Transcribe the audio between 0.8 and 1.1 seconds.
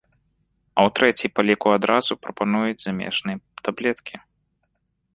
ў